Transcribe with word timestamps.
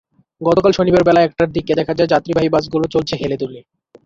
গতকাল 0.41 0.71
শনিবার 0.77 1.03
বেলা 1.05 1.21
একটার 1.23 1.49
দিকে 1.55 1.71
দেখা 1.79 1.93
গেল 1.93 2.05
যাত্রীবাহী 2.13 2.49
বাসগুলো 2.51 2.85
চলছে 2.93 3.13
হেলেদুলে। 3.21 3.59